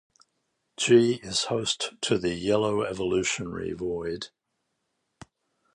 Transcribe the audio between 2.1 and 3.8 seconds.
the "Yellow Evolutionary